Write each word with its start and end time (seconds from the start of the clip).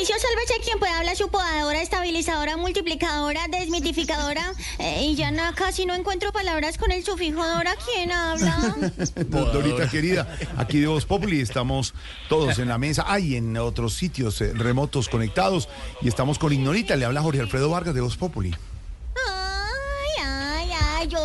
edificio, 0.00 0.16
sálvese 0.18 0.54
quien 0.64 0.78
pueda 0.78 0.98
hablar 0.98 1.14
su 1.16 1.28
podadora, 1.28 1.80
estabilizadora, 1.82 2.56
multiplicadora, 2.56 3.46
desmitificadora. 3.48 4.52
Eh, 4.78 5.04
y 5.08 5.14
ya 5.14 5.30
casi 5.54 5.84
no 5.84 5.94
encuentro 5.94 6.32
palabras 6.32 6.78
con 6.78 6.90
el 6.90 7.04
sufijo 7.04 7.46
Dora. 7.46 7.74
¿Quién 7.84 8.10
habla? 8.12 8.74
Do- 9.26 9.44
Dorita 9.52 9.90
querida, 9.90 10.36
aquí 10.56 10.78
de 10.80 10.86
Voz 10.86 11.04
Populi 11.04 11.40
estamos 11.40 11.92
todos 12.30 12.58
en 12.58 12.68
la 12.68 12.78
mesa, 12.78 13.04
hay 13.06 13.36
en 13.36 13.56
otros 13.58 13.92
sitios 13.94 14.40
eh, 14.40 14.52
remotos 14.54 15.08
conectados 15.10 15.68
y 16.00 16.08
estamos 16.08 16.38
con 16.38 16.52
Ignorita, 16.52 16.96
le 16.96 17.04
habla 17.04 17.20
Jorge 17.20 17.40
Alfredo 17.40 17.68
Vargas 17.68 17.94
de 17.94 18.00
Voz 18.00 18.16
Populi. 18.16 18.54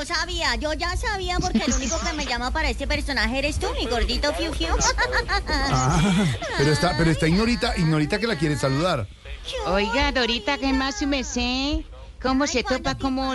Yo 0.05 0.13
sabía, 0.13 0.53
yo 0.55 0.71
ya 0.73 0.95
sabía 0.95 1.39
porque 1.39 1.63
el 1.65 1.73
único 1.73 1.97
que 1.99 2.13
me 2.13 2.25
llama 2.27 2.51
para 2.51 2.69
este 2.69 2.85
personaje 2.85 3.39
eres 3.39 3.57
tú, 3.57 3.65
mi 3.73 3.87
gordito 3.87 4.31
Fiu 4.35 4.53
Fiu. 4.53 4.67
Ah, 5.47 5.99
pero 6.59 6.73
está, 6.73 6.95
pero 6.95 7.09
está 7.09 7.27
Ignorita, 7.27 7.75
Ignorita 7.75 8.19
que 8.19 8.27
la 8.27 8.37
quiere 8.37 8.55
saludar. 8.55 9.07
Oiga, 9.65 10.11
Dorita, 10.11 10.59
¿qué 10.59 10.73
más 10.73 10.99
su 10.99 11.07
merced? 11.07 11.79
¿Cómo 12.21 12.43
Ay, 12.43 12.49
se 12.51 12.63
¿cuándo 12.63 12.91
topa? 12.91 12.99
¿Cómo? 12.99 13.33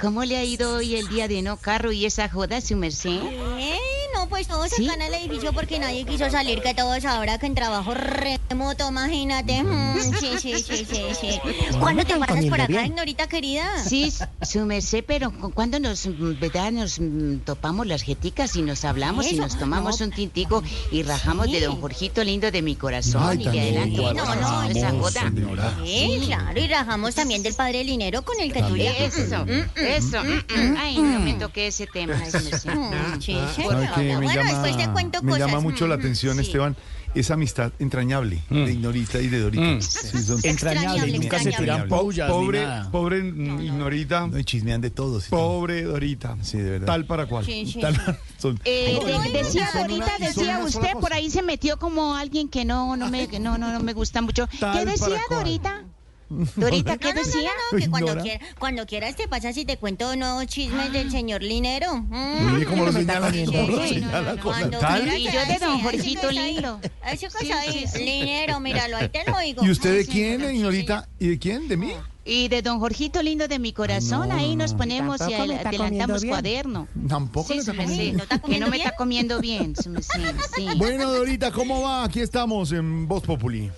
¿Cómo 0.00 0.24
le 0.24 0.36
ha 0.36 0.44
ido 0.44 0.76
hoy 0.76 0.94
el 0.94 1.08
día 1.08 1.26
de 1.26 1.42
no 1.42 1.56
carro 1.56 1.90
y 1.90 2.06
esa 2.06 2.28
joda, 2.28 2.60
su 2.60 2.76
merced? 2.76 3.20
Eh, 3.58 3.76
no, 4.26 4.30
pues 4.30 4.48
todos 4.48 4.70
¿Sí? 4.70 4.84
acá 4.86 4.94
en 4.94 5.02
el 5.02 5.14
edificio 5.14 5.52
porque 5.52 5.78
nadie 5.78 6.04
quiso 6.04 6.28
salir, 6.30 6.60
que 6.60 6.74
todos 6.74 7.04
ahora 7.04 7.38
que 7.38 7.46
en 7.46 7.54
trabajo 7.54 7.94
remoto, 7.94 8.88
imagínate. 8.88 9.62
Mm, 9.62 9.98
sí, 10.20 10.28
sí, 10.40 10.54
sí, 10.58 10.84
sí, 10.84 11.02
sí. 11.20 11.40
¿Cuándo 11.80 12.04
te 12.04 12.16
pasas 12.16 12.44
por 12.46 12.60
acá, 12.60 12.84
Ignorita 12.86 13.28
querida? 13.28 13.64
Sí, 13.84 14.12
su 14.42 14.64
merced, 14.66 15.04
pero 15.06 15.30
cu- 15.30 15.52
cuando 15.52 15.78
nos, 15.78 16.06
mm, 16.06 16.40
verdad, 16.40 16.72
nos 16.72 16.98
mm, 16.98 17.38
topamos 17.44 17.86
las 17.86 18.02
jeticas 18.02 18.56
y 18.56 18.62
nos 18.62 18.84
hablamos 18.84 19.30
y 19.30 19.36
nos 19.36 19.58
tomamos 19.58 20.00
no. 20.00 20.06
un 20.06 20.12
tintico 20.12 20.62
y 20.90 21.02
rajamos 21.02 21.50
de 21.50 21.60
don 21.60 21.80
Jorgito 21.80 22.24
lindo 22.24 22.50
de 22.50 22.62
mi 22.62 22.74
corazón 22.74 23.22
Ay, 23.28 23.42
y 23.42 23.48
de 23.48 23.60
adelante 23.60 23.96
no, 24.02 24.12
no, 24.12 24.24
rajamos, 24.34 24.70
esa 24.76 24.90
señora. 25.30 25.74
Sí, 25.84 26.20
claro, 26.26 26.60
y 26.60 26.66
rajamos 26.68 27.14
también 27.14 27.42
del 27.42 27.54
padre 27.54 27.84
Linero 27.84 28.22
con 28.22 28.40
el 28.40 28.52
que 28.52 28.62
tú 28.62 28.76
ya... 28.76 28.92
Eso, 28.96 29.44
eso, 29.76 30.24
mm, 30.24 30.72
mm. 30.72 30.76
ay, 30.78 30.98
no 30.98 31.20
me 31.20 31.34
toqué 31.34 31.68
ese 31.68 31.86
tema. 31.86 32.14
Mm, 32.16 33.20
Sí. 33.20 33.36
Me, 34.18 34.26
Bueno, 34.26 34.42
llama, 34.42 34.62
después 34.62 34.76
te 34.86 34.92
cuento 34.92 35.22
me 35.22 35.32
cosas. 35.32 35.46
llama 35.46 35.60
mucho 35.60 35.86
la 35.86 35.96
Mm, 35.96 36.00
atención, 36.00 36.34
sí. 36.36 36.42
Esteban, 36.42 36.76
esa 37.14 37.34
amistad 37.34 37.72
entrañable 37.78 38.42
de 38.50 38.72
Ignorita 38.72 39.18
y 39.20 39.28
de 39.28 39.40
Dorita. 39.40 39.80
Sí, 39.80 40.18
son- 40.22 40.40
Entrañable, 40.42 41.18
Nunca 41.18 41.38
se 41.38 41.50
tiran 41.52 41.88
pollas 41.88 42.30
pobre, 42.30 42.58
ni 42.60 42.64
nada. 42.66 42.90
pobre 42.90 43.22
mm, 43.22 43.60
Ignorita, 43.62 44.26
No, 44.26 44.38
y 44.38 44.44
chismean 44.44 44.80
de 44.82 44.90
todos. 44.90 45.24
sí. 45.24 45.30
pobre 45.30 45.82
Dorita. 45.84 46.36
Sí, 46.42 46.58
de 46.58 46.70
verdad. 46.70 46.86
Tal 46.86 47.06
para 47.06 47.26
cual. 47.26 47.44
Sí, 47.46 47.64
sí, 47.72 47.80
Tal- 47.80 48.18
son- 48.38 48.60
Eh, 48.64 48.98
de- 49.04 49.12
no, 49.12 49.22
decía 49.38 49.68
no, 49.74 49.80
Dorita, 49.80 50.04
una 50.18 50.26
decía 50.26 50.60
usted, 50.64 50.92
por 51.00 51.12
ahí 51.14 51.30
se 51.30 51.42
metió 51.42 51.78
como 51.78 52.14
alguien 52.16 52.48
que 52.48 52.64
no, 52.66 52.96
no 52.96 53.08
me, 53.08 53.26
no, 53.40 53.56
no, 53.56 53.72
no 53.72 53.80
me 53.80 53.92
gusta 53.94 54.20
mucho. 54.20 54.46
Tal 54.60 54.80
¿Qué 54.84 54.90
decía. 54.90 55.20
Dorita? 55.30 55.84
Dorita, 56.28 56.96
¿qué 56.98 57.08
No, 57.08 57.14
no, 57.14 57.20
no, 57.20 57.26
decía? 57.26 57.50
no, 57.72 57.78
que 57.78 57.88
cuando, 57.88 58.08
Ignora. 58.12 58.22
quiera- 58.22 58.46
cuando 58.58 58.86
quieras 58.86 59.14
te 59.16 59.28
pasas 59.28 59.56
y 59.56 59.64
te 59.64 59.76
cuento 59.76 60.14
nuevos 60.16 60.46
chismes 60.46 60.92
del 60.92 61.10
señor 61.10 61.42
Linero. 61.42 61.96
Mm. 61.96 62.64
Cómo 62.68 62.84
lo 62.86 62.92
me 62.92 63.00
señala, 63.00 63.30
cuando 64.42 64.78
Y 65.16 65.24
yo 65.24 65.46
de 65.46 65.58
don 65.60 65.80
Jorgito 65.80 66.30
lindo. 66.30 66.80
Eso 67.10 67.28
que 67.28 67.44
Sí, 67.44 67.50
está 67.50 67.60
ahí, 67.60 67.72
sí, 67.86 67.98
sí. 67.98 68.04
Linero, 68.04 68.58
míralo, 68.60 68.96
ahí 68.96 69.08
te 69.08 69.22
lo 69.30 69.38
digo. 69.38 69.64
¿Y 69.64 69.70
usted 69.70 69.94
de 69.94 70.04
sí, 70.04 70.10
quién, 70.10 70.40
sí, 70.40 70.56
Ignorita? 70.56 71.08
¿Y 71.18 71.28
de 71.28 71.38
quién? 71.38 71.68
¿De 71.68 71.76
mí? 71.76 71.92
Y 72.24 72.48
de 72.48 72.60
don 72.60 72.80
Jorgito 72.80 73.22
lindo 73.22 73.46
de 73.46 73.60
mi 73.60 73.72
corazón, 73.72 74.32
ahí 74.32 74.56
nos 74.56 74.74
ponemos 74.74 75.20
y 75.20 75.30
me 75.46 75.58
adelantamos 75.60 76.24
cuaderno. 76.24 76.88
Tampoco 77.08 77.52
Sí, 77.52 77.54
merced, 77.58 77.76
comiendo. 77.76 78.16
¿No 78.16 78.22
está 78.24 78.38
que 78.40 78.58
no 78.58 78.66
me 78.66 78.76
está 78.78 78.96
comiendo 78.96 79.40
bien, 79.40 79.74
sí. 79.76 79.90
Bueno, 80.76 81.08
Dorita, 81.12 81.52
¿cómo 81.52 81.82
va? 81.82 82.02
Aquí 82.02 82.18
estamos 82.20 82.72
en 82.72 83.06
Voz 83.06 83.22
Populi. 83.22 83.70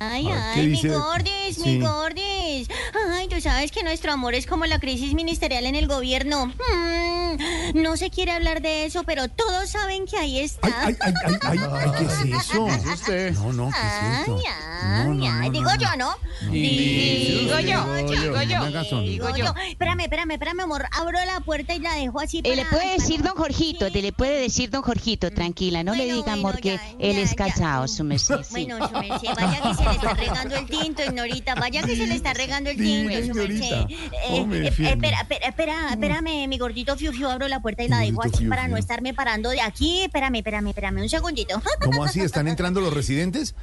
Ay, 0.00 0.28
ay, 0.28 0.54
¿qué 0.54 0.62
mi 0.62 0.82
gordis, 0.88 1.56
Sí. 1.56 1.78
mi 1.78 1.80
gordis. 1.86 2.68
Ay, 3.12 3.28
tú 3.28 3.40
sabes 3.40 3.70
que 3.72 3.82
nuestro 3.82 4.12
amor 4.12 4.34
es 4.34 4.46
como 4.46 4.66
la 4.66 4.78
crisis 4.78 5.14
ministerial 5.14 5.66
en 5.66 5.74
el 5.74 5.86
gobierno. 5.86 6.46
Mm, 6.46 7.80
no 7.82 7.96
se 7.96 8.10
quiere 8.10 8.32
hablar 8.32 8.60
de 8.62 8.84
eso, 8.86 9.02
pero 9.04 9.28
todos 9.28 9.70
saben 9.70 10.06
que 10.06 10.16
ahí 10.16 10.40
está. 10.40 10.68
Ay, 10.86 10.96
ay, 11.00 11.12
ay, 11.26 11.34
ay, 11.42 11.58
ay, 11.58 11.70
ay, 11.72 11.90
¿qué 11.98 12.04
es 12.36 12.40
eso? 12.50 12.64
usted? 12.64 13.32
No, 13.34 13.52
no, 13.52 13.70
¿qué 13.70 13.78
es 13.78 14.20
esto? 14.20 14.36
Ay, 14.36 14.42
ay, 14.46 14.69
No, 14.82 15.14
no, 15.14 15.24
ay. 15.24 15.48
no, 15.48 15.50
Digo 15.50 15.64
no, 15.70 15.76
yo, 15.76 15.88
¿no? 15.98 16.16
Digo 16.50 17.58
yo, 17.60 17.94
digo 17.94 18.42
yo, 18.42 19.00
digo 19.02 19.36
yo. 19.36 19.54
Espérame, 19.68 20.00
espérame, 20.00 20.30
espérame, 20.32 20.60
amor. 20.60 20.84
Abro 20.92 21.18
la 21.26 21.40
puerta 21.40 21.74
y 21.74 21.80
la 21.80 21.94
dejo 21.94 22.20
así. 22.20 22.38
Eh, 22.38 22.42
para- 22.42 22.54
le 22.56 22.64
puede 22.66 22.92
decir 22.94 23.20
para- 23.20 23.30
don 23.30 23.38
Jorgito, 23.38 23.86
Sí. 23.86 23.92
te 23.92 24.02
le 24.02 24.12
puede 24.12 24.40
decir 24.40 24.70
don 24.70 24.82
Jorgito, 24.82 25.30
tranquila, 25.30 25.82
no 25.82 25.94
le 25.94 26.04
diga 26.04 26.16
bueno, 26.18 26.32
amor 26.32 26.60
que 26.60 26.76
ya, 26.76 26.82
él 26.98 27.18
es 27.18 27.34
casado, 27.34 27.86
su 27.88 28.04
merced, 28.04 28.42
sí. 28.42 28.66
Bueno, 28.66 28.88
su 28.88 28.94
merced, 28.94 29.28
vaya 29.36 29.60
que 29.62 29.74
se 29.74 29.84
le 29.84 29.90
está 29.92 30.14
regando 30.14 30.56
el 30.56 30.66
tinto, 30.66 31.04
Ignorita, 31.04 31.54
vaya 31.54 31.82
que 31.82 31.96
se 31.96 32.06
le 32.06 32.14
está 32.14 32.32
regando 32.34 32.70
el 32.70 32.76
tinto, 32.76 33.10
su 33.26 33.34
merced. 33.34 33.50
Ignorita, 33.50 33.86
¿cómo 34.28 34.46
me 34.46 34.56
Eh, 34.58 34.62
eh, 34.66 34.68
espera, 34.68 35.20
espera, 35.20 35.46
espera, 35.48 35.88
espérame, 35.90 36.48
mi 36.48 36.58
gordito 36.58 36.96
Fiu 36.96 37.12
Fiu, 37.12 37.28
abro 37.28 37.48
la 37.48 37.60
puerta 37.60 37.82
y 37.82 37.88
la 37.88 37.98
dejo 37.98 38.22
así 38.22 38.44
para 38.46 38.68
no 38.68 38.76
estarme 38.76 39.14
parando 39.14 39.50
de 39.50 39.60
aquí. 39.60 40.02
Espérame, 40.02 40.36
espérame, 40.36 40.68
espérame, 40.68 41.02
un 41.02 41.08
segundito. 41.08 41.60
¿Cómo 41.84 42.04
así? 42.04 42.20
¿Están 42.20 42.48
entrando 42.48 42.80
los 42.80 42.92
residentes? 42.92 43.54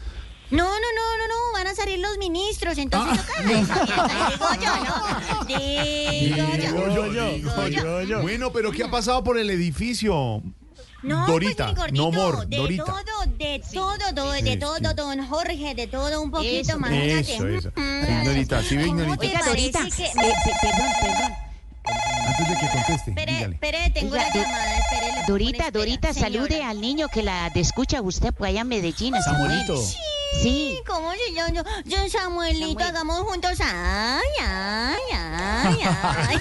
No, 0.50 0.64
no, 0.64 0.72
no, 0.72 1.18
no, 1.18 1.28
no, 1.28 1.54
van 1.54 1.68
a 1.68 1.76
salir 1.76 2.00
los 2.00 2.18
ministros, 2.18 2.78
entonces 2.78 3.20
Ah. 3.20 3.26
toca 3.28 3.44
Digo 3.44 4.48
yo, 4.62 4.84
¿no? 4.86 5.46
Digo 5.46 7.12
yo. 7.12 7.32
digo 7.32 7.68
yo. 7.70 8.02
yo. 8.04 8.22
Bueno, 8.22 8.52
pero 8.52 8.72
¿qué 8.72 8.84
ha 8.84 8.90
pasado 8.92 9.24
por 9.24 9.38
el 9.38 9.50
edificio? 9.50 10.42
No, 11.04 11.28
Dorita, 11.28 11.74
pues, 11.76 11.92
mi 11.92 12.00
gordito, 12.00 12.04
no 12.04 12.12
more, 12.12 12.46
de 12.48 12.58
Dorita. 12.58 12.84
todo, 12.86 13.26
de 13.38 13.62
todo, 13.72 13.98
do- 14.14 14.32
de 14.32 14.58
todo, 14.58 14.94
don 14.96 15.28
Jorge, 15.28 15.76
de 15.76 15.88
todo 15.88 16.22
un 16.22 16.32
poquito, 16.32 16.62
Eso, 16.72 16.78
imagínate. 16.78 17.20
Eso, 17.36 17.48
eso. 17.48 17.72
Mm. 17.76 18.04
Ignorita, 18.22 18.64
¿sí 18.64 18.78
ve, 18.78 18.88
¿Cómo 18.88 19.02
Ignorita? 19.02 19.18
te 19.22 19.28
Oiga, 19.28 19.46
Dorita, 19.46 19.80
que- 19.96 20.06
eh, 20.06 20.12
pe- 20.16 20.54
perdón, 20.62 20.92
perdón. 21.02 21.34
Antes 22.28 22.50
de 22.50 22.56
que 22.60 22.72
conteste, 22.74 23.10
Espere, 23.12 23.32
dígale. 23.34 23.54
espere, 23.56 23.90
tengo 23.92 24.14
Oiga, 24.14 24.28
la 24.28 24.34
llamada, 24.34 24.78
espere. 24.80 25.08
Dorita, 25.28 25.52
espera, 25.66 25.72
Dorita, 25.72 26.14
señora. 26.14 26.32
salude 26.32 26.64
al 26.64 26.82
niño 26.82 27.08
que 27.10 27.24
la 27.24 27.48
escucha 27.56 28.02
usted 28.02 28.34
por 28.34 28.48
allá 28.48 28.62
en 28.62 28.68
Medellín. 28.68 29.14
Samuelito. 29.24 29.78
Sí. 29.78 29.96
Sí, 30.42 30.80
¿cómo 30.86 31.12
se 31.14 31.34
llama? 31.34 31.50
Yo, 31.54 31.64
yo, 31.86 32.10
Samuelito, 32.10 32.68
Samuel. 32.80 32.88
hagamos 32.88 33.20
juntos. 33.22 33.58
Ay, 33.62 34.22
ay, 34.40 35.02
ay, 35.14 35.80
ay. 35.84 36.38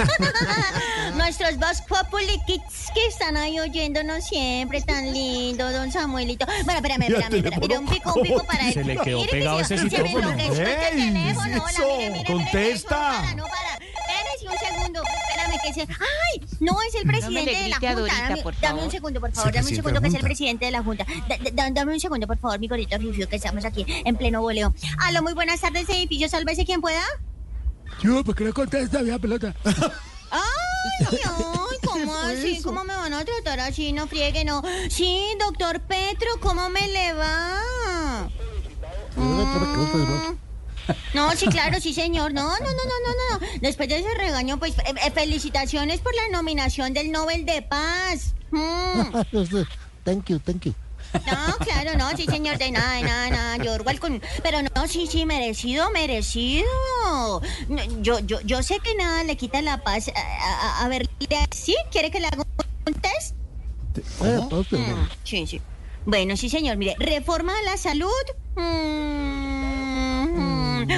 Nuestros 1.17 1.57
Voz 1.59 1.81
Populi 1.83 2.39
Kids 2.47 2.91
que 2.95 3.07
están 3.07 3.37
ahí 3.37 3.59
oyéndonos 3.59 4.25
siempre, 4.25 4.83
tan 4.83 5.13
lindo, 5.13 5.71
don 5.73 5.91
Samuelito. 5.91 6.47
Bueno, 6.65 6.73
espérame, 6.75 7.03
espérame, 7.03 7.35
espérame. 7.37 7.61
Mira, 7.61 7.81
un 7.81 7.87
pico, 7.87 8.13
un 8.15 8.23
pico 8.23 8.45
para 8.45 8.69
él. 8.69 8.75
Se 8.75 8.85
le 8.85 8.97
quedó 8.99 9.19
Mire 9.19 9.31
que 9.31 9.39
pegado 9.39 9.65
se- 9.65 9.75
ese 9.75 9.79
se 9.79 9.85
me 9.85 10.09
citófono. 10.09 10.31
enloqueció 10.33 10.67
este 10.67 10.89
¡Ey! 10.89 11.13
teléfono. 11.13 11.65
Hola, 11.65 11.79
mire, 11.79 11.97
mire, 11.97 12.11
mire, 12.11 12.25
Contesta. 12.33 12.97
No 12.97 13.19
para, 13.23 13.35
no 13.35 13.45
para. 13.47 13.66
Que. 15.75 15.83
¡Ay! 15.83 16.47
No, 16.61 16.77
es 16.89 16.95
el 16.95 17.07
presidente 17.07 17.53
le 17.53 17.63
de 17.63 17.69
la 17.69 17.77
Junta. 17.77 17.95
Dorita, 17.95 18.23
dame, 18.29 18.43
por 18.43 18.61
dame 18.61 18.83
un 18.85 18.91
segundo, 18.91 19.21
por 19.21 19.31
Sí, 19.31 19.37
favor. 19.37 19.53
Dame 19.53 19.69
un 19.69 19.75
segundo 19.77 20.01
que 20.01 20.09
es 20.09 20.15
el 20.15 20.21
presidente 20.23 20.65
de 20.67 20.71
la 20.71 20.83
Junta. 20.83 21.07
Da- 21.29 21.39
da- 21.53 21.71
dame 21.71 21.93
un 21.95 22.01
segundo, 22.01 22.27
por 22.27 22.39
favor, 22.39 22.59
mi 22.59 22.69
gorrito 22.69 22.99
Fiu, 22.99 23.29
que 23.29 23.37
estamos 23.37 23.65
aquí 23.65 23.85
en 23.89 24.17
pleno 24.17 24.41
voleo. 24.41 24.75
Aló, 25.05 25.23
muy 25.23 25.35
buenas 25.35 25.61
tardes, 25.61 25.89
edificio. 25.89 26.29
Sálvese 26.29 26.65
quien 26.65 26.81
pueda. 26.81 27.03
Yo, 28.03 28.23
¿por 28.25 28.35
qué 28.35 28.45
no 28.45 28.53
contesta, 28.55 29.01
vieja 29.03 29.19
pelota? 29.19 29.55
Ay, 29.65 31.07
ay, 31.11 31.79
¿cómo 31.85 32.15
así? 32.25 32.61
¿Cómo 32.63 32.85
me 32.85 32.95
van 32.95 33.15
a 33.15 33.25
tratar 33.25 33.61
así? 33.61 33.93
No 33.93 34.07
friegue, 34.07 34.45
no. 34.45 34.63
Sí, 34.91 35.23
doctor 35.41 35.81
Petro, 35.81 36.29
¿cómo 36.41 36.69
me 36.69 36.87
le 36.89 37.13
va? 37.15 38.29
Mm. 39.17 40.37
No, 41.15 41.33
sí, 41.37 41.47
claro, 41.47 41.81
sí, 41.81 41.93
señor. 41.95 42.33
No, 42.33 42.43
no, 42.45 42.59
no, 42.59 42.67
no, 42.67 43.39
no, 43.39 43.39
no. 43.41 43.47
Después 43.61 43.89
de 43.89 43.99
ese 43.99 44.15
regaño, 44.15 44.59
pues, 44.59 44.79
eh, 44.79 44.95
eh, 45.05 45.11
felicitaciones 45.11 46.01
por 46.01 46.15
la 46.15 46.29
nominación 46.33 46.93
del 46.95 47.11
Nobel 47.11 47.45
de 47.47 47.63
Paz. 47.63 48.35
Mm. 48.51 49.01
Thank 50.05 50.27
you, 50.29 50.39
thank 50.39 50.63
you. 50.65 50.75
No, 51.27 51.57
claro, 51.65 51.97
no, 51.99 52.17
sí, 52.17 52.27
señor, 52.27 52.59
de 52.59 52.71
nada, 52.71 52.95
de 52.95 53.03
nada, 53.03 53.25
de 53.25 53.31
nada. 53.31 53.57
Yo 53.57 53.75
igual 53.77 53.99
con... 53.99 54.21
Pero 54.43 54.59
no, 54.63 54.87
sí, 54.87 55.07
sí, 55.11 55.25
merecido, 55.27 55.91
merecido. 55.91 56.67
No, 57.69 57.85
Yo, 58.03 58.19
yo, 58.21 58.41
yo 58.43 58.63
sé 58.63 58.79
que 58.81 58.95
nada 58.95 59.25
le 59.25 59.37
quita 59.37 59.63
la 59.63 59.83
paz. 59.83 60.09
A, 60.15 60.21
a- 60.21 60.85
a 60.85 60.89
ver, 60.89 61.09
¿sí? 61.53 61.75
¿Quiere 61.91 62.11
que 62.11 62.21
le 62.21 62.27
haga 62.29 62.45
un 62.87 62.95
test? 62.95 63.35
Mm, 64.21 65.09
Sí, 65.25 65.47
sí. 65.47 65.61
Bueno, 66.05 66.37
sí, 66.37 66.51
señor. 66.51 66.77
Mire, 66.77 66.95
reforma 66.99 67.53
a 67.59 67.63
la 67.63 67.77
salud. 67.77 68.11
Mm, 68.57 69.46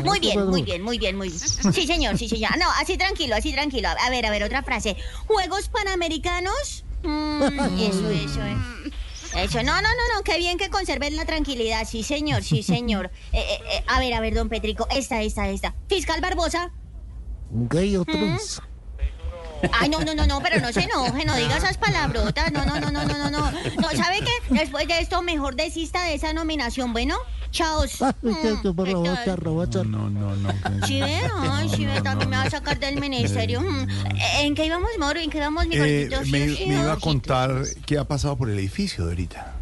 muy 0.05 0.20
bien, 0.20 0.46
muy 0.46 0.62
bien, 0.62 0.82
muy 0.82 0.99
bien, 0.99 1.17
muy 1.17 1.29
bien. 1.62 1.73
Sí, 1.73 1.87
señor, 1.87 2.19
sí, 2.19 2.29
señor. 2.29 2.56
No, 2.58 2.67
así 2.81 2.96
tranquilo, 2.96 3.37
así 3.37 3.52
tranquilo. 3.52 3.88
A 3.88 4.11
ver, 4.11 4.26
a 4.26 4.31
ver, 4.31 4.43
otra 4.43 4.62
frase. 4.62 4.96
Juegos 5.26 5.69
Panamericanos. 5.69 6.85
Mm, 7.02 7.43
eso, 7.81 8.11
eso, 8.11 8.43
eh. 8.44 8.56
Eso, 9.37 9.62
no, 9.62 9.75
no, 9.75 9.88
no, 9.88 10.14
no, 10.17 10.23
qué 10.25 10.38
bien 10.38 10.56
que 10.56 10.70
conserven 10.70 11.14
la 11.14 11.25
tranquilidad, 11.26 11.87
sí, 11.87 12.02
señor, 12.02 12.43
sí, 12.43 12.62
señor. 12.62 13.11
Eh, 13.32 13.40
eh, 13.40 13.61
eh, 13.73 13.85
a 13.87 14.00
ver, 14.00 14.14
a 14.14 14.20
ver, 14.20 14.35
don 14.35 14.49
Petrico, 14.49 14.88
esta, 14.90 15.20
esta, 15.23 15.49
esta. 15.49 15.75
Fiscal 15.88 16.20
Barbosa. 16.20 16.73
Gay 17.50 17.96
otros. 17.96 18.62
Ay, 19.73 19.88
no, 19.88 20.00
no, 20.00 20.14
no, 20.14 20.26
no, 20.26 20.41
pero 20.41 20.61
no 20.61 20.73
se 20.73 20.84
enoje, 20.84 21.25
no 21.25 21.37
diga 21.37 21.56
esas 21.56 21.76
palabrotas. 21.76 22.52
No, 22.52 22.64
no, 22.64 22.81
no, 22.81 22.91
no, 22.91 23.05
no, 23.05 23.19
no, 23.19 23.31
no. 23.31 23.50
No, 23.50 23.91
¿sabe 23.91 24.20
qué? 24.20 24.55
Después 24.55 24.87
de 24.88 25.00
esto, 25.00 25.20
mejor 25.23 25.56
desista 25.56 26.05
de 26.05 26.14
esa 26.14 26.32
nominación, 26.32 26.93
¿bueno? 26.93 27.17
Chao. 27.50 27.85
Ah, 28.00 29.37
robot. 29.37 29.75
No, 29.85 30.11
no, 30.11 30.37
no. 30.37 30.50
Sí, 30.87 31.00
ve, 31.00 31.21
ay, 31.35 31.69
sí, 31.75 31.87
ve, 31.87 32.00
también 32.03 32.31
me 32.31 32.37
va 32.37 32.43
a 32.45 32.50
sacar 32.50 32.79
del 32.79 33.00
ministerio. 33.00 33.61
Mm. 33.61 33.89
¿En 34.41 34.55
qué 34.55 34.67
íbamos, 34.67 34.91
Mauro? 34.99 35.21
¿En 35.21 35.31
qué 35.31 35.39
íbamos, 35.39 35.67
mi 35.67 35.77
Eh, 35.77 36.09
gordito? 36.09 36.31
me, 36.31 36.47
me 36.47 36.83
iba 36.83 36.93
a 36.93 36.97
contar 36.97 37.62
qué 37.87 37.99
ha 37.99 38.05
pasado 38.05 38.37
por 38.37 38.50
el 38.50 38.59
edificio 38.59 39.05
de 39.05 39.12
ahorita. 39.12 39.55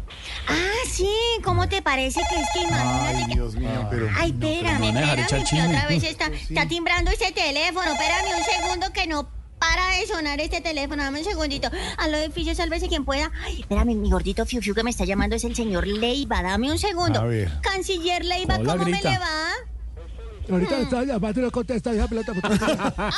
Ah, 0.49 0.53
sí, 0.89 1.09
¿cómo 1.43 1.67
te 1.67 1.81
parece 1.81 2.21
que 2.29 2.41
es 2.41 2.47
que 2.53 2.61
imagínate 2.61 3.23
Ay. 3.25 3.33
Dios 3.33 3.55
mío, 3.55 3.87
pero... 3.89 4.09
Ay, 4.17 4.31
espérame, 4.31 4.83
espérame, 4.97 5.45
que 5.45 5.61
otra 5.61 5.87
vez 5.87 6.03
está, 6.03 6.27
está 6.27 6.67
timbrando 6.67 7.11
ese 7.11 7.31
teléfono. 7.31 7.91
Espérame 7.91 8.37
un 8.37 8.43
segundo 8.43 8.93
que 8.93 9.07
no 9.07 9.27
para 9.59 9.97
de 9.97 10.07
sonar 10.07 10.39
este 10.39 10.61
teléfono. 10.61 11.03
Dame 11.03 11.19
un 11.19 11.25
segundito. 11.25 11.69
A 11.97 12.07
lo 12.07 12.17
edificio, 12.17 12.53
sálvese 12.55 12.87
quien 12.87 13.05
pueda. 13.05 13.31
Ay, 13.43 13.61
espérame, 13.61 13.95
mi 13.95 14.09
gordito 14.09 14.45
Fiu 14.45 14.61
Fiu 14.61 14.73
que 14.75 14.83
me 14.83 14.89
está 14.89 15.05
llamando 15.05 15.35
es 15.35 15.43
el 15.43 15.55
señor 15.55 15.87
Leiva. 15.87 16.41
Dame 16.43 16.71
un 16.71 16.77
segundo. 16.79 17.19
A 17.19 17.25
ver. 17.25 17.51
Canciller 17.61 18.23
Leiva, 18.25 18.55
Hola, 18.55 18.73
¿cómo 18.73 18.85
grita. 18.85 19.09
me 19.09 19.13
le 19.13 19.19
va? 19.19 19.49
Ahorita 20.49 20.79
estaba 20.79 21.03
llamando 21.03 21.39
y 21.39 21.43
no 21.43 21.51
contesta, 21.51 21.91
vieja 21.91 22.07
pelota. 22.07 22.33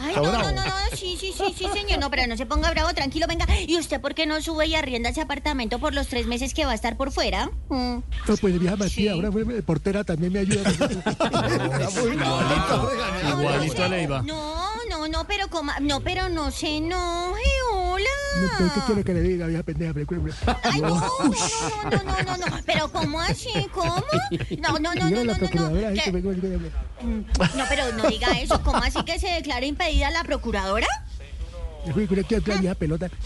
Ay, 0.00 0.14
no, 0.16 0.22
no, 0.22 0.32
no, 0.32 0.52
no, 0.52 0.62
sí, 0.96 1.16
sí, 1.18 1.32
sí, 1.36 1.54
sí, 1.56 1.66
señor. 1.72 1.98
No, 2.00 2.10
pero 2.10 2.26
no 2.26 2.36
se 2.36 2.46
ponga 2.46 2.70
bravo, 2.70 2.92
tranquilo, 2.94 3.26
venga. 3.28 3.46
¿Y 3.66 3.78
usted 3.78 4.00
por 4.00 4.14
qué 4.14 4.26
no 4.26 4.40
sube 4.42 4.66
y 4.66 4.74
arrienda 4.74 5.10
ese 5.10 5.20
apartamento 5.20 5.78
por 5.78 5.94
los 5.94 6.08
tres 6.08 6.26
meses 6.26 6.54
que 6.54 6.64
va 6.64 6.72
a 6.72 6.74
estar 6.74 6.96
por 6.96 7.12
fuera? 7.12 7.50
Mm. 7.68 7.98
No, 8.28 8.36
pues 8.40 8.58
vieja 8.58 8.76
Matías, 8.76 8.92
Sí. 8.92 9.08
ahora 9.08 9.30
fue 9.30 9.44
portera 9.62 10.04
también 10.04 10.32
me 10.32 10.40
ayuda. 10.40 10.70
Igualito 13.28 13.84
a 13.84 13.88
Leiva. 13.88 14.22
No, 14.22 14.64
no, 14.88 15.08
no, 15.08 15.26
pero 15.26 15.48
como, 15.48 15.72
no, 15.80 16.00
pero 16.00 16.28
no 16.28 16.50
se 16.50 16.76
enoje. 16.78 17.40
No, 18.40 18.48
pero 18.56 18.72
¿Qué 18.74 18.80
quiere 18.86 19.04
que 19.04 19.14
le 19.14 19.20
diga, 19.22 19.46
vieja 19.46 19.62
pendeja? 19.62 19.92
Ay, 20.62 20.80
no, 20.80 20.88
no, 20.88 21.00
no, 21.00 21.90
no, 21.90 22.22
no, 22.22 22.36
no, 22.36 22.46
no, 22.46 22.56
pero 22.64 22.90
¿cómo 22.92 23.20
así? 23.20 23.50
¿Cómo? 23.74 24.02
No, 24.58 24.78
no, 24.78 24.94
no, 24.94 24.94
no, 24.94 25.10
no, 25.10 25.24
no, 25.24 25.34
procuradora 25.34 25.90
no. 25.90 25.94
¿Qué? 25.94 26.12
No, 27.56 27.64
pero 27.68 27.92
no 27.96 28.08
diga 28.08 28.28
eso. 28.40 28.62
¿Cómo 28.62 28.78
así 28.78 29.02
que 29.04 29.18
se 29.18 29.28
declara 29.28 29.66
impedida 29.66 30.10
la 30.10 30.22
procuradora? 30.24 30.86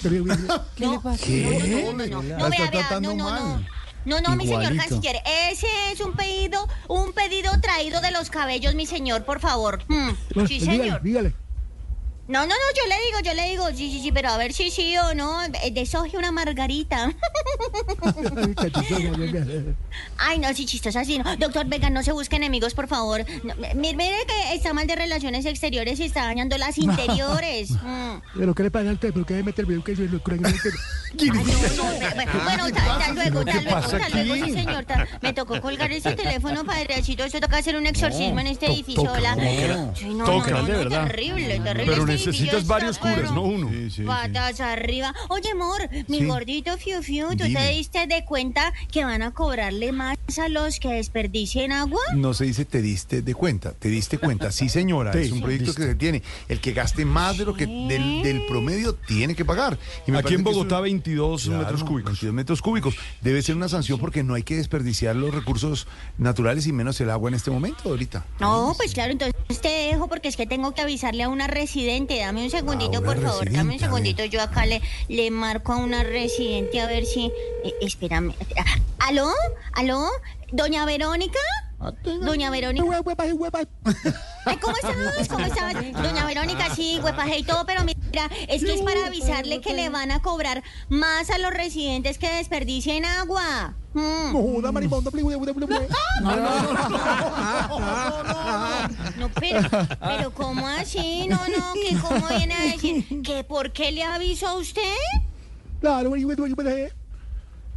Pelota. 0.02 0.54
¿Qué 0.76 0.86
le 0.86 0.98
pasa? 1.00 1.26
No, 1.26 1.92
no, 1.92 2.06
no, 2.06 2.22
no, 2.22 2.38
no, 2.38 2.50
vea, 2.50 2.70
vea, 2.70 3.00
no, 3.00 3.14
no, 3.14 3.30
no. 3.30 3.66
No, 4.04 4.20
no, 4.20 4.36
mi 4.36 4.46
señor 4.46 4.76
canciller, 4.76 5.16
ese 5.50 5.66
es 5.90 6.00
un 6.00 6.12
pedido, 6.12 6.68
un 6.88 7.12
pedido 7.14 7.58
traído 7.62 8.02
de 8.02 8.10
los 8.10 8.28
cabellos, 8.28 8.74
mi 8.74 8.84
señor, 8.86 9.24
por 9.24 9.40
favor. 9.40 9.82
Mm, 9.88 10.10
No, 10.34 10.46
Sí, 10.46 10.60
señor. 10.60 11.02
dígale. 11.02 11.34
No, 12.26 12.40
no, 12.40 12.46
no, 12.46 12.54
yo 12.74 12.88
le 12.88 12.94
digo, 13.06 13.20
yo 13.22 13.34
le 13.34 13.50
digo, 13.50 13.68
sí, 13.76 13.92
sí, 13.92 14.00
sí, 14.02 14.10
pero 14.10 14.30
a 14.30 14.38
ver 14.38 14.54
si 14.54 14.70
sí 14.70 14.96
o 14.96 15.14
no, 15.14 15.44
eh, 15.44 15.50
deshoje 15.72 16.16
una 16.16 16.32
margarita. 16.32 17.12
Ay, 20.16 20.38
no, 20.38 20.52
sí, 20.54 20.64
chistosa, 20.64 21.00
así, 21.00 21.18
no. 21.18 21.36
Doctor, 21.36 21.66
venga, 21.66 21.90
no 21.90 22.02
se 22.02 22.12
busque 22.12 22.36
enemigos, 22.36 22.72
por 22.74 22.88
favor. 22.88 23.24
No, 23.42 23.54
mire, 23.74 23.94
mire 23.96 24.16
que 24.26 24.54
está 24.54 24.72
mal 24.72 24.86
de 24.86 24.96
relaciones 24.96 25.44
exteriores 25.44 26.00
y 26.00 26.04
está 26.04 26.24
dañando 26.24 26.56
las 26.58 26.78
interiores. 26.78 27.70
Mm. 27.84 28.20
Pero 28.38 28.54
¿qué 28.54 28.62
le 28.62 28.70
pasa 28.70 28.90
a 28.90 28.92
usted? 28.94 29.12
¿Por 29.12 29.26
qué 29.26 29.42
mete 29.42 29.60
el 29.62 29.66
video 29.66 29.82
que 29.84 29.94
yo 29.94 30.04
lo 30.04 30.22
creo 30.22 30.38
Ay, 31.20 31.28
no, 31.28 31.34
no, 31.34 31.44
bueno, 32.44 32.64
tal, 32.72 32.98
tal 32.98 33.14
luego, 33.14 33.44
tal 33.44 33.64
luego, 33.64 33.80
tal 33.88 34.26
luego, 34.26 34.46
sí, 34.46 34.52
señor. 34.52 34.84
tal- 34.84 35.08
Me 35.22 35.32
tocó 35.32 35.60
colgar 35.60 35.92
ese 35.92 36.12
teléfono, 36.14 36.64
padrecito. 36.64 37.24
Esto 37.24 37.40
toca 37.40 37.58
hacer 37.58 37.76
un 37.76 37.86
exorcismo 37.86 38.40
en 38.40 38.46
este 38.48 38.66
edificio. 38.66 39.10
hola. 39.12 39.36
Sí, 39.94 40.06
no, 40.06 40.24
Toca, 40.24 40.50
no, 40.50 40.58
no, 40.62 40.64
de 40.66 40.72
no, 40.72 40.78
verdad. 40.78 41.06
terrible, 41.06 41.60
terrible. 41.60 42.13
Necesitas 42.14 42.66
varios 42.66 42.98
curas, 42.98 43.16
pero 43.16 43.32
no 43.32 43.42
uno. 43.42 43.70
Patas 44.06 44.60
arriba. 44.60 45.14
Oye, 45.28 45.50
amor, 45.50 45.88
mi 46.08 46.18
Sí. 46.20 46.24
gordito 46.26 46.76
Fiu 46.78 47.02
Fiu, 47.02 47.28
¿tú 47.36 47.44
Dime. 47.44 47.60
te 47.60 47.70
diste 47.72 48.06
de 48.06 48.24
cuenta 48.24 48.72
que 48.90 49.04
van 49.04 49.22
a 49.22 49.32
cobrarle 49.32 49.92
más 49.92 50.16
a 50.38 50.48
los 50.48 50.78
que 50.78 50.88
desperdicien 50.92 51.72
agua? 51.72 52.00
No 52.14 52.34
se 52.34 52.44
dice 52.44 52.64
te 52.64 52.80
diste 52.82 53.22
de 53.22 53.34
cuenta, 53.34 53.72
te 53.72 53.88
diste 53.88 54.18
cuenta. 54.18 54.52
Sí, 54.52 54.68
señora, 54.68 55.12
Sí, 55.12 55.18
es 55.20 55.32
un 55.32 55.40
proyecto 55.40 55.74
que 55.74 55.82
se 55.82 55.94
tiene. 55.94 56.22
El 56.48 56.60
que 56.60 56.72
gaste 56.72 57.04
más 57.04 57.38
de 57.38 57.44
lo 57.44 57.54
que 57.54 57.66
del, 57.66 58.22
del 58.22 58.46
promedio 58.46 58.94
tiene 58.94 59.34
que 59.34 59.44
pagar. 59.44 59.78
Y 60.06 60.12
me 60.12 60.18
Aquí 60.18 60.34
en 60.34 60.44
Bogotá, 60.44 60.76
un- 60.78 60.82
22 60.84 61.44
Claro, 61.44 61.58
metros 61.60 61.84
cúbicos. 61.84 62.12
22 62.12 62.34
metros 62.34 62.62
cúbicos. 62.62 62.94
Debe 63.20 63.42
ser 63.42 63.56
una 63.56 63.68
sanción 63.68 63.98
porque 63.98 64.22
no 64.22 64.34
hay 64.34 64.42
que 64.42 64.56
desperdiciar 64.56 65.16
los 65.16 65.34
recursos 65.34 65.86
naturales 66.18 66.66
y 66.66 66.72
menos 66.72 67.00
el 67.00 67.10
agua 67.10 67.28
en 67.30 67.34
este 67.34 67.50
momento, 67.50 67.88
ahorita. 67.88 68.24
No, 68.40 68.74
pues 68.76 68.92
claro, 68.94 69.12
entonces 69.12 69.34
te 69.60 69.68
dejo 69.68 70.08
porque 70.08 70.28
es 70.28 70.36
que 70.36 70.46
tengo 70.46 70.72
que 70.74 70.82
avisarle 70.82 71.22
a 71.22 71.28
una 71.28 71.46
residente. 71.46 72.03
Dame 72.08 72.44
un 72.44 72.50
segundito, 72.50 72.96
A 72.96 73.00
una 73.00 73.06
por 73.12 73.20
favor. 73.22 73.44
Dame 73.44 73.60
un 73.60 73.66
residente, 73.70 73.84
segundito. 73.84 74.24
Yo 74.24 74.42
acá 74.42 74.66
le, 74.66 74.80
le 75.08 75.30
marco 75.30 75.72
a 75.72 75.76
una 75.76 76.02
residente 76.02 76.80
a 76.80 76.86
ver 76.86 77.04
si. 77.06 77.26
eh, 77.64 77.74
espérame. 77.80 78.34
Ah, 78.58 79.06
¿Aló? 79.08 79.30
¿Aló? 79.72 80.08
¿Doña 80.52 80.84
Verónica? 80.84 81.38
Doña 82.24 82.50
Verónica. 82.50 82.84
Ay, 84.46 84.56
¿cómo 84.58 84.76
estás? 84.76 84.94
¿Cómo 85.28 85.44
estás? 85.44 85.74
Doña 86.02 86.24
Verónica, 86.26 86.74
sí, 86.74 87.00
huepaje 87.02 87.38
y 87.38 87.42
todo, 87.42 87.64
pero 87.66 87.82
mira, 88.14 88.30
es 88.48 88.64
que 88.64 88.74
es 88.74 88.82
para 88.82 89.06
avisarle 89.06 89.60
que 89.60 89.74
le 89.74 89.88
van 89.88 90.10
a 90.12 90.22
cobrar 90.22 90.62
más 90.88 91.30
a 91.30 91.38
los 91.38 91.52
residentes 91.52 92.18
que 92.18 92.30
desperdicien 92.30 93.04
agua. 93.04 93.74
Mm. 93.92 94.32
No 94.32 94.42
joda, 94.42 94.72
marimonda. 94.72 95.10
bli, 95.10 95.22
bli. 95.22 95.34
No, 99.18 99.28
pero, 99.40 99.60
pero 100.00 100.34
¿cómo 100.34 100.66
así? 100.66 101.26
No, 101.28 101.40
no, 101.48 101.74
que 101.74 101.96
cómo 101.96 102.28
viene 102.36 102.54
a 102.54 102.62
decir 102.62 103.22
que 103.22 103.44
por 103.44 103.72
qué 103.72 103.92
le 103.92 104.02
aviso 104.04 104.46
a 104.46 104.54
usted? 104.54 104.82
Claro, 105.80 106.10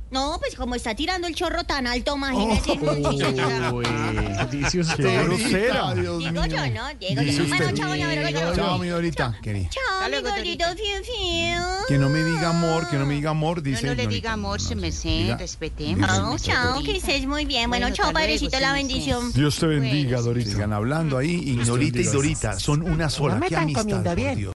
No, 0.09 0.38
pues 0.39 0.56
como 0.56 0.74
está 0.75 0.95
tirando 0.95 1.27
el 1.27 1.36
chorro 1.36 1.63
tan 1.65 1.86
alto, 1.86 2.15
imagínese. 2.15 2.71
Uy, 3.74 3.86
dice 4.51 4.80
usted. 4.80 5.24
grosera. 5.25 5.94
Dios 5.95 6.19
Digo 6.19 6.31
mío. 6.31 6.45
yo, 6.45 6.69
¿no? 6.74 6.88
Digo 7.00 7.21
Dice 7.21 7.38
yo. 7.38 7.44
usted. 7.44 7.57
Bueno, 7.57 7.71
chao, 7.77 7.89
doña 7.89 8.07
Verónica. 8.07 8.54
Chao, 8.56 8.77
mi 8.77 8.88
Dorita, 8.88 9.38
querida. 9.42 9.69
Chao, 9.69 10.09
mi 10.09 10.21
gordito 10.21 10.65
fiu 10.75 11.04
fiu. 11.04 11.63
Que 11.89 11.98
no 11.98 12.09
me 12.09 12.24
diga 12.24 12.50
amor, 12.50 12.89
que 12.89 12.98
no 12.98 13.06
me 13.06 13.15
diga 13.15 13.31
amor, 13.31 13.62
dice. 13.62 13.86
no 13.86 13.94
le 13.95 14.07
diga 14.07 14.33
amor, 14.33 14.62
se 14.62 14.75
me 14.75 14.92
sé, 14.92 15.09
Diga- 15.09 15.38
respetemos. 15.38 15.98
diga- 16.10 16.30
Oh, 16.31 16.38
chao, 16.38 16.81
que 16.83 16.98
estés 16.98 17.25
muy 17.27 17.45
bien. 17.45 17.69
Bueno, 17.69 17.86
Bueno, 17.88 17.95
chao, 17.95 18.07
hasta 18.07 18.19
luego, 18.19 18.27
padrecito, 18.33 18.60
la 18.60 18.69
sí. 18.69 18.74
bendición. 18.75 19.31
Dios 19.33 19.57
te 19.57 19.68
bendiga, 19.68 20.21
Dorita. 20.21 20.50
Sigan 20.51 20.74
hablando 20.74 21.18
ahí. 21.18 21.31
Ignorita 21.50 22.00
y. 22.00 22.03
Dorita 22.03 22.60
son 22.60 22.81
una 22.81 23.10
sola. 23.10 23.36
me 23.36 23.42
Qué 23.48 23.56
están 23.56 23.63
amistad, 23.63 23.81
comiendo 23.81 24.10
por 24.10 24.15
bien. 24.15 24.36
Dios. 24.38 24.45